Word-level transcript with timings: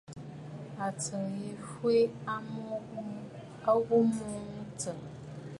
Àtsə̀ʼə̀ 0.85 1.29
yî 1.39 1.49
fwɛ̀ 1.71 1.99
a 2.33 2.35
wo 3.85 3.95
mə 4.15 4.27
tsɔ̀ʼɔ̀. 4.79 5.07